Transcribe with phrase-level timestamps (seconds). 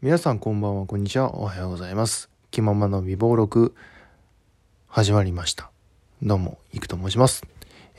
[0.00, 2.30] 皆さんこんばんは、こんにちは、おはようございます。
[2.52, 3.74] 気ままの美貌録、
[4.86, 5.72] 始まりました。
[6.22, 7.42] どうも、いくと申します。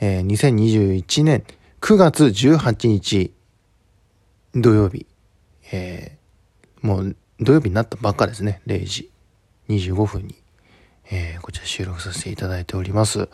[0.00, 1.44] えー2021年
[1.82, 3.34] 9月18日、
[4.54, 5.04] 土曜日、
[5.72, 9.10] えーもう土曜日になったばっかですね、0時
[9.68, 10.36] 25分に、
[11.10, 13.28] えーこちら収録させていただいております。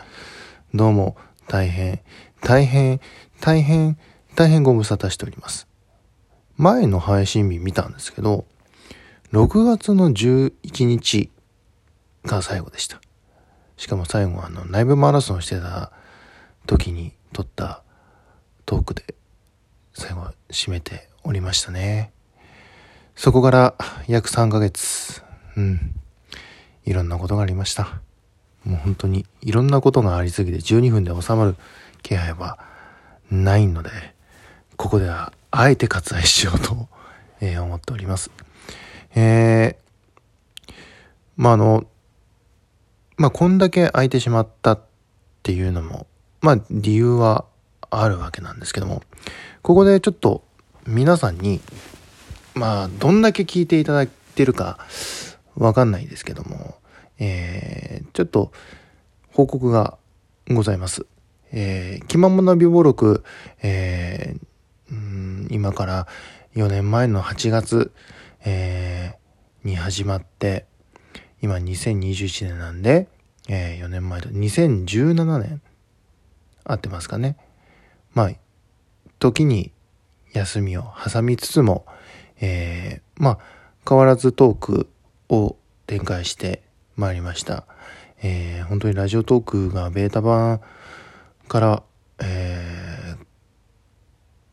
[0.74, 2.00] どうも、大変、
[2.40, 3.00] 大変、
[3.40, 3.96] 大変、
[4.34, 5.68] 大変ご無沙汰しております。
[6.56, 8.44] 前の配信日見たんですけど、
[9.36, 11.30] 6月の11日
[12.24, 13.02] が最後でした。
[13.76, 15.92] しかも最後はあの、ライブマラソンしてた
[16.66, 17.82] 時に撮った
[18.64, 19.14] トークで
[19.92, 22.12] 最後締めておりましたね。
[23.14, 23.74] そこから
[24.08, 25.22] 約3ヶ月、
[25.54, 25.94] うん、
[26.86, 28.00] いろんなことがありました。
[28.64, 31.56] もう本当にいろんなことがありすぎて12分で収まる
[32.02, 32.58] 気配は
[33.30, 33.90] ないので、
[34.78, 36.88] ここではあえて割愛しようと、
[37.42, 38.30] え思っております。
[39.20, 39.78] え、
[41.36, 41.84] まああの、
[43.16, 44.80] まあこんだけ空いてしまったっ
[45.42, 46.06] ていうのも、
[46.40, 47.44] まあ理由は
[47.90, 49.02] あるわけなんですけども、
[49.62, 50.44] ここでちょっと
[50.86, 51.60] 皆さんに、
[52.54, 54.78] まあどんだけ聞いていただいてるか
[55.56, 56.76] わかんないですけども、
[57.18, 58.52] えー、ちょっと
[59.32, 59.98] 報告が
[60.48, 61.06] ございます。
[61.52, 63.24] えー、気ままな美貌録、
[63.62, 64.46] えー
[65.50, 66.06] 今から
[66.54, 67.92] 4年前の8月、
[68.46, 70.66] えーに始まって、
[71.42, 73.08] 今2021年なんで、
[73.48, 75.60] えー4年前と2017年
[76.64, 77.36] 合ってますかね。
[78.14, 78.30] まあ、
[79.18, 79.72] 時に
[80.32, 81.84] 休みを挟みつつも、
[82.40, 83.38] えーまあ、
[83.86, 84.88] 変わらずトーク
[85.28, 85.56] を
[85.88, 86.62] 展開して
[86.94, 87.66] まいりました。
[88.22, 90.60] えー本当にラジオトークがベータ版
[91.48, 91.82] から、
[92.20, 93.26] えー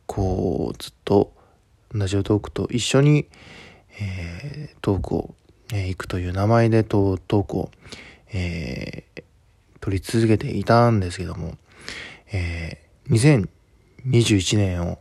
[0.06, 1.32] こうずっと
[1.92, 3.28] ラジオトークと一緒に、
[4.00, 5.34] えートークを、
[5.72, 7.70] え行くという名前でトトークを、
[8.32, 9.22] えー
[9.80, 11.58] 取り続けていたんですけども、
[12.32, 13.44] えー
[14.16, 14.98] 2021年を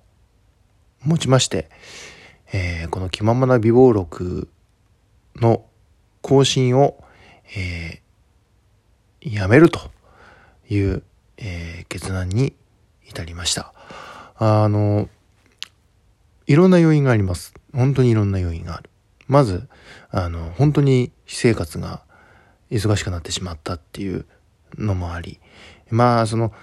[1.01, 1.69] もちまして、
[2.51, 4.49] えーこの気ままな美貌録
[5.37, 5.65] の
[6.21, 7.01] 更新を、
[7.55, 8.03] えー
[9.21, 9.79] やめると
[10.69, 11.03] いう、
[11.37, 12.53] えー決断に
[13.07, 13.73] 至りました。
[14.35, 15.07] あの、
[16.45, 17.53] いろんな要因があります。
[17.73, 18.89] 本当にいろんな要因がある。
[19.27, 19.67] まず、
[20.09, 22.03] あの、本当に私生活が
[22.71, 24.25] 忙しくなってしまったっていう
[24.77, 25.39] のもあり、
[25.89, 26.53] まあ、その、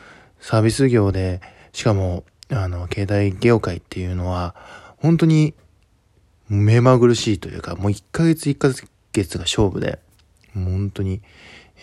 [0.41, 1.41] サービス業で、
[1.73, 4.55] しかも、あの、携帯業界っていうのは、
[4.99, 5.55] 本当に
[6.49, 8.71] 目まぐるしいというか、もう1ヶ月1ヶ
[9.13, 10.01] 月が勝負で、
[10.55, 11.23] 本当に、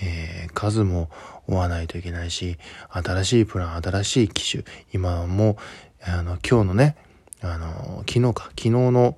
[0.02, 1.10] えー数も
[1.48, 2.58] 追わないといけないし、
[2.90, 5.58] 新しいプラン、新しい機種、今も、
[6.04, 6.96] あの、今日のね、
[7.42, 9.18] あの、昨日か、昨日の、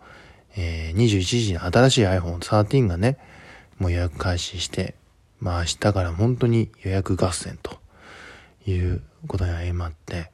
[0.55, 3.17] えー21時に新しい iPhone13 がね、
[3.77, 4.95] もう予約開始して、
[5.39, 7.79] まあ明日から本当に予約合戦と
[8.65, 10.31] いうことに相まって、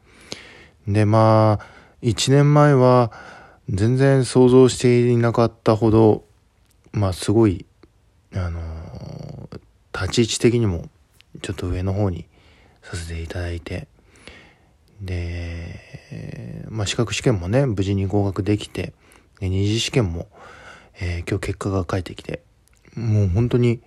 [0.87, 1.65] で、まあ、
[2.01, 3.11] 1年前は
[3.69, 6.23] 全然想像していなかったほど、
[6.91, 7.65] まあすごい、
[8.33, 9.25] あのー
[9.95, 10.89] 立ち位置的にも
[11.41, 12.25] ちょっと上の方に
[12.83, 13.87] させていただいて、
[15.01, 18.93] で、まあ資格試験もね、無事に合格できて、
[19.39, 20.27] で二次試験も、
[20.99, 22.41] えー今日結果が返ってきて、
[22.95, 23.81] もう本当に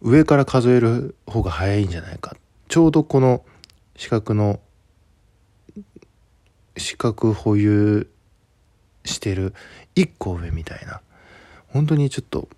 [0.00, 2.36] 上から数える方が早いんじゃないか。
[2.68, 3.44] ちょうどこの
[3.96, 4.60] 資格の
[6.76, 8.10] 資格保有
[9.04, 9.54] してる
[9.94, 11.00] 一個上みたいな
[11.68, 12.48] 本当にちょっと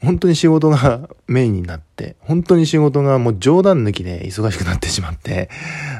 [0.00, 5.48] 本当に仕事がメインになって本当に仕事がもう冗談抜きで忙しくなってしまって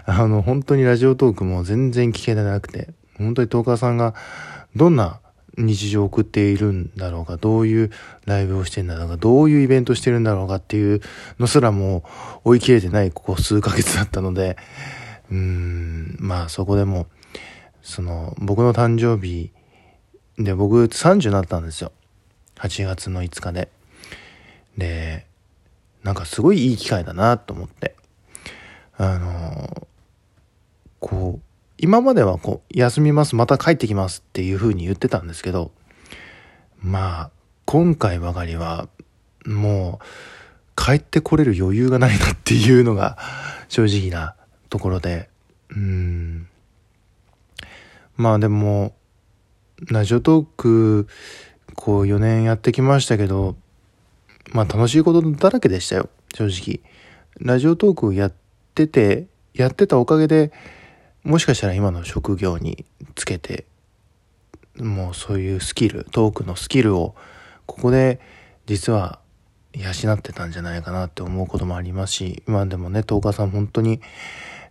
[0.06, 2.88] あの本当にラジオトークも全然聞けてなくて
[3.22, 4.14] 本当にトーカーさんが
[4.76, 5.20] どんな
[5.58, 7.90] 日常を送っているんだろうかどういう
[8.24, 11.00] ライブをしてるんだろうかどういうイベントしてるんだろうかっていう
[11.38, 12.04] のすらも
[12.44, 14.56] 追い切れてないここ数ヶ月だったので
[15.30, 17.06] うーんまあそこでも
[17.82, 19.50] その僕の誕生日
[20.38, 21.92] で僕30になったんですよ。
[22.56, 23.68] 8月の5日で。
[24.78, 25.26] で
[26.02, 27.94] なんかすごいいい機会だなと思って。
[28.96, 29.88] あの
[31.00, 31.51] こう
[31.82, 35.72] 今まではこう休みますまた帰ってきますっていう風に言ってたんですけど
[36.80, 37.30] まあ
[37.64, 38.88] 今回ばかりは
[39.44, 40.04] もう
[40.80, 43.18] 帰ってこれる余裕がないなっていうのが
[43.68, 44.36] 正直な
[44.70, 45.28] ところで
[45.70, 46.46] うん。
[48.16, 48.94] まあでも
[49.90, 51.08] ラジオトーク
[51.74, 53.56] こう4年やってきましたけど
[54.52, 56.78] まあ楽しいことだらけでしたよ正直。
[57.40, 58.32] ラジオトークやっ
[58.76, 60.52] ててやってたおかげで
[61.24, 62.84] もしかしたら今の職業に
[63.14, 63.64] つけて
[64.78, 67.14] もうそういうスキルトークのスキルを
[67.66, 68.20] ここで
[68.66, 69.20] 実は
[69.74, 74.00] 養ってたんじゃないかなって思うこともありますし今でもね10日さん本当に、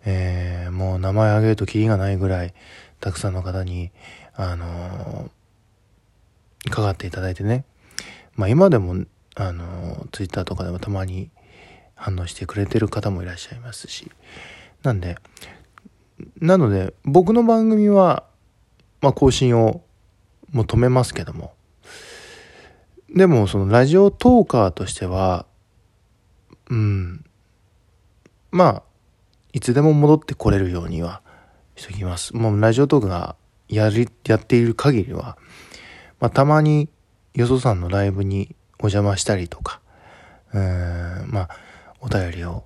[0.06, 2.54] えー、もう名前挙げるとキリがないぐらい
[3.00, 3.92] たくさんの方に
[4.34, 7.66] あのー、かかっていただいてね。
[8.36, 9.06] まあ今でも
[9.36, 11.30] あのー、ツイッターとかでもたまに
[11.96, 14.12] 反応してくれてる方もいらっしゃいますし。
[14.84, 15.18] なんで
[16.40, 18.24] なので僕の番組は、
[19.02, 19.82] まあ、更新を
[20.52, 21.54] もう止めますけども。
[23.14, 25.46] でもそのラジオトーカーとしては
[26.70, 27.26] うん。
[28.52, 28.84] まあ
[29.54, 31.22] いつでも戻ってこれるようには
[31.76, 32.36] しときます。
[32.36, 33.36] もうラジオトークが
[33.68, 35.38] やりやっている限りは、
[36.20, 36.90] まあ、たまに
[37.34, 39.80] よそさんのライブにお邪魔したりとか
[40.54, 41.50] うんまあ
[42.02, 42.66] お便りを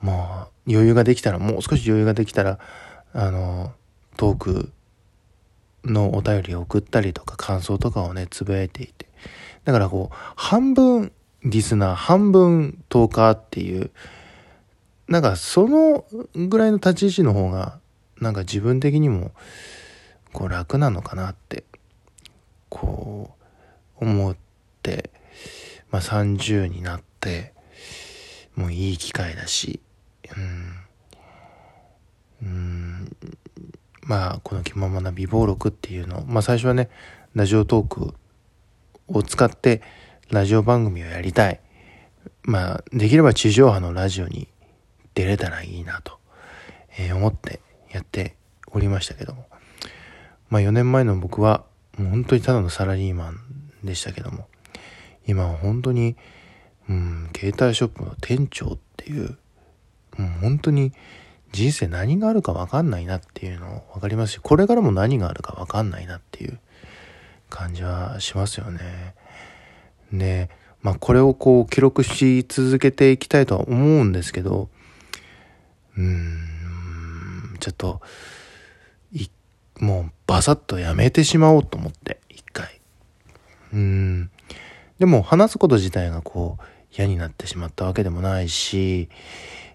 [0.00, 2.58] もう余裕ができたらもう少し余裕ができたら
[3.12, 3.72] あの
[4.16, 4.72] トーク
[5.84, 9.08] のお便りを送ったりとか感想とかをねつぶやいていて。
[9.64, 11.12] だからこう半分
[11.44, 13.90] リスナー半分トーカーっていう
[15.08, 16.04] なんかその
[16.34, 17.78] ぐらいの立ち位置の方が
[18.20, 19.32] なんか自分的にも
[20.32, 21.64] こう楽なのかなって
[22.68, 23.30] こ
[24.00, 24.36] う思っ
[24.82, 25.10] て
[25.90, 27.52] まあ30になって
[28.54, 29.80] もういい機会だし、
[30.36, 30.74] うん、
[32.42, 33.16] うん
[34.10, 36.90] まあこの「気ままな美貌録」っていうのまあ最初はね
[37.36, 38.14] ラジオトーク
[39.06, 39.82] を使って
[40.30, 41.60] ラジオ番組をやりたい。
[42.42, 44.48] まあできれば地上波のラジオに
[45.14, 46.18] 出れたらいいなと、
[46.98, 47.60] えー、思って
[47.92, 48.34] やって
[48.72, 49.46] おりましたけども。
[50.48, 51.64] まあ4年前の僕は
[51.96, 53.38] もう本当にただのサラリーマン
[53.84, 54.48] でしたけども
[55.24, 56.16] 今は本当に
[56.90, 59.38] うん、携帯ショップの店長っていう、
[60.18, 60.92] もう本当に
[61.52, 66.58] 人生何があるか分かんないなっていうの分かりますし、これからも何があるか分かんないなっていう
[67.48, 69.14] 感じはしますよね。
[70.12, 70.50] で、
[70.82, 74.68] まあこれをこう記録し続けていきたいとは思うんですけど、
[75.96, 78.00] うーん、ちょっと、
[79.80, 82.80] もうバサッとやめてしまおうと思って、一回。
[83.72, 84.30] うん。
[84.98, 86.62] でも話すこと自体がこう、
[86.94, 89.08] 嫌になってしまったわけでもないし、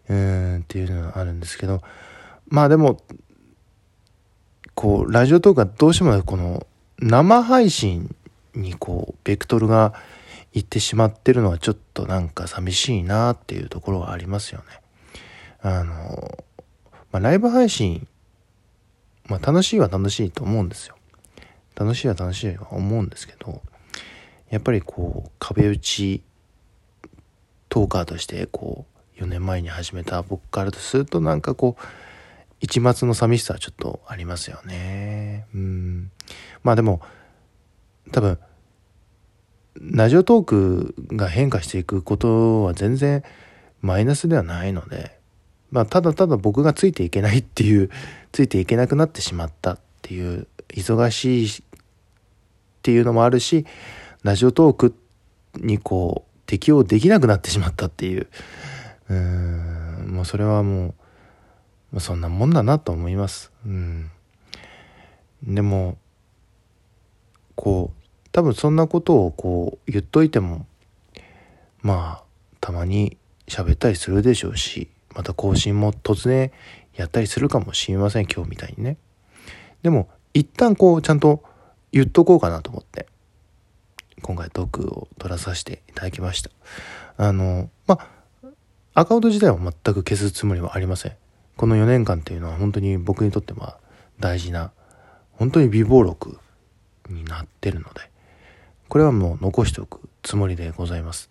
[0.10, 1.82] うんっていうのがあるんですけど、
[2.48, 3.02] まあでも、
[4.76, 6.68] こう、ラジオトークはどうしてもこの
[7.00, 8.16] 生配信
[8.54, 9.94] にこう、ベクトルが
[10.54, 14.66] いってしまってるのはちょっとなんか寂しいなっていうところはありますよね。
[15.62, 16.44] あの、
[17.12, 18.08] まあ、ライブ配信、
[19.28, 20.96] まあ楽しいは楽しいと思うんですよ。
[21.76, 23.62] 楽しいは楽しいは思うんですけど、
[24.50, 26.24] やっぱりこう、壁打ち
[27.70, 31.84] トーカーとしてこう4年前に始めた僕からするとなんかこう
[32.60, 35.46] 一末の寂しさはちょっとありますよね。
[35.54, 36.12] うん。
[36.64, 37.02] まあでも
[38.12, 38.40] 多分
[39.78, 43.24] ラジオトークが変化していくことは全然
[43.82, 45.20] マイナスではないので
[45.70, 47.90] まあただただ僕がついていけないっていう
[48.32, 51.52] ついていけなくなってしまったっていう忙しいっ
[52.82, 53.66] ていうのもあるし
[54.24, 54.96] ラジオトーク
[55.56, 58.28] にこう適応できなくなってしまったっていう、
[59.10, 60.96] うん、もうそれはも
[61.94, 63.52] う、そんなもんだなと思います。
[63.66, 64.12] うん。
[65.44, 65.98] でも、
[67.56, 70.66] こう、多分そんなことをこう言っといても、
[71.82, 72.24] まあ、
[72.60, 76.52] たまに喋ったりするでしょうし、また更新も突然
[76.96, 78.98] やったりするかもしれません、今日みたいにね。
[79.84, 81.44] でも、一旦こう、ちゃんと
[81.92, 83.08] 言っとこうかなと思って。
[84.22, 86.50] 今回トークを取らさせていただきました。
[87.18, 88.08] あの、まあ、
[88.98, 91.12] アカウント自体は全く消すつもりはありません。
[91.58, 93.78] この4年間っていうのは本当に僕にとっては
[94.22, 94.72] 大事な、
[95.34, 96.40] 本当に美貌録
[97.10, 98.10] になってるので、
[98.88, 101.30] これはもう残しておくつもりでございます。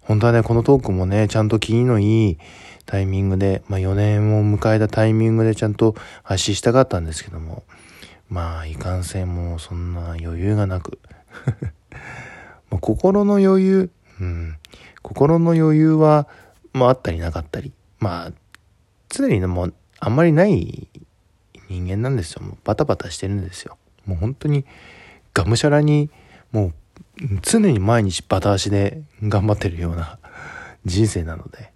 [0.00, 2.38] 本当はね、このトークもね、ちゃんと気のいい
[2.86, 7.62] タイミングで、まあ4年を迎えたタイミングでちゃんと発信したかったんですけども、
[8.30, 10.98] まあ、いかんせんもそんな余裕がなく
[12.70, 13.90] ま心の余裕、
[15.08, 16.28] 心の余裕は、
[16.72, 18.32] まああったりなかったり、まあ、
[19.08, 20.88] 常に、もうあんまりない
[21.68, 22.42] 人間なんですよ。
[22.42, 23.78] もうバタバタしてるんですよ。
[24.06, 24.64] もう本当に
[25.34, 26.10] がむしゃらに、
[26.52, 26.72] もう
[27.42, 30.18] 常に毎日バタ足で頑張ってるような
[30.84, 31.72] 人生なので、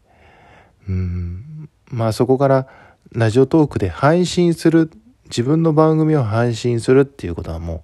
[0.88, 2.68] うん、まあそこから
[3.12, 4.90] ラジオトークで配信する、
[5.24, 7.82] 自分の番組を配信するっていうことはも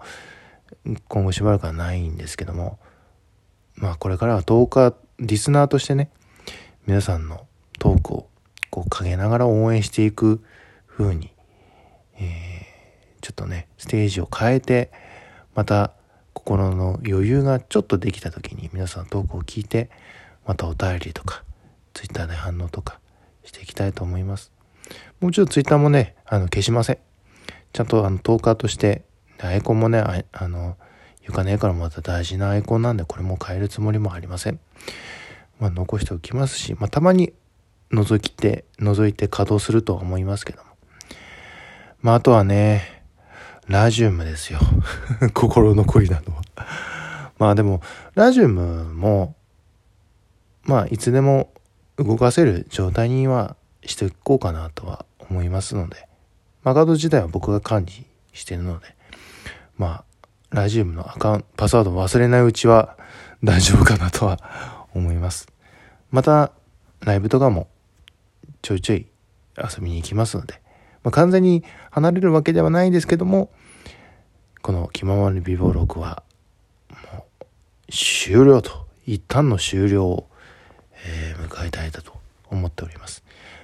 [0.86, 2.78] う今後しばらくはないんですけども、
[3.76, 6.10] まあこれからは10日、リスナーとしてね、
[6.86, 7.46] 皆さんの
[7.80, 8.28] トークを
[8.70, 10.44] こう陰ながら応援していく
[10.86, 11.32] 風に、
[12.16, 14.92] えー、ちょっとね、ステージを変えて、
[15.56, 15.92] また
[16.34, 19.90] 心の余裕がちょっとできた時に皆さんのトークを聞いて、
[20.46, 21.42] またお便りとか、
[21.94, 23.00] ツイッターで反応とか
[23.42, 24.52] していきたいと思います。
[25.20, 26.98] もうちろんツイッターもね、あの、消しません。
[27.72, 29.02] ちゃんとあの、トーカーとして、
[29.40, 30.76] アイコンもね、あの、
[31.28, 34.58] 床ねえからまた大事なアイコンなんで、これも変えるつもりもありません。
[35.60, 37.32] まあ、残しておきますし、まあ、たまに
[37.92, 40.70] 覗きて、覗いて稼働するとは思いますけども。
[42.00, 43.02] まあ、あとはね、
[43.66, 44.60] ラジウムですよ。
[45.34, 46.42] 心残りなのは。
[47.38, 47.82] まあでも、
[48.14, 49.34] ラジウムも、
[50.64, 51.52] まあ、いつでも
[51.96, 56.08] 動かせる状態にはしていこうかなとは思いますので、
[56.62, 58.86] マガード自体は僕が管理してるので、
[59.76, 60.04] まあ、
[60.50, 62.96] ラジウムのアカウント、パスワードを忘れないうちは
[63.44, 65.46] 大丈夫かなとは思います。
[66.10, 66.52] また、
[67.00, 67.68] ライブとかも
[68.62, 69.06] ちょいちょい
[69.56, 70.60] 遊びに行きますので、
[71.02, 73.50] まあ、完全に離れるわけではないですけども、
[74.62, 76.22] この気ままに美貌録は、
[77.12, 77.44] もう、
[77.92, 80.28] 終了と、一旦の終了を、
[81.06, 82.12] えー、迎えたいだと
[82.50, 83.22] 思っております。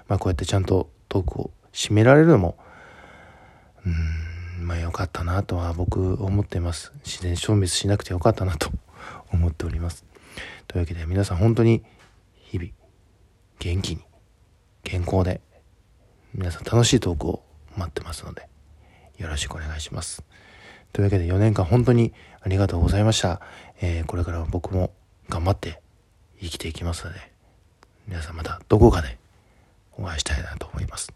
[0.08, 2.56] まあ、こうやってちゃんとトークを締められるのも、
[3.86, 3.94] うん、
[4.60, 6.92] まあ良かったなとは僕思ってます。
[7.04, 8.70] 自然消滅しなくてよかったなと
[9.32, 10.04] 思っております。
[10.68, 11.84] というわけで皆さん本当に
[12.34, 12.70] 日々
[13.58, 14.02] 元気に
[14.82, 15.40] 健康で
[16.34, 17.42] 皆さん楽しいトークを
[17.76, 18.48] 待ってますので
[19.18, 20.24] よろしくお願いします。
[20.92, 23.40] というわけで4年間本当にありがとうございました。
[23.80, 24.92] えー、これからは僕も
[25.28, 25.80] 頑張って
[26.40, 27.32] 生きていきますので
[28.06, 29.18] 皆さんまたどこかで
[29.96, 31.12] お会いしたいなと思います。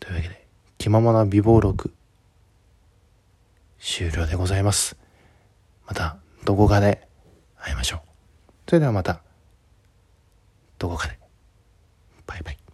[0.00, 0.46] というわけで
[0.78, 1.92] 気ままな美貌録
[3.78, 4.96] 終了でございます。
[5.86, 7.08] またどこかで
[7.56, 8.00] 会いましょう。
[8.68, 9.22] それではまた
[10.78, 11.18] どこかで。
[12.26, 12.67] バイバイ。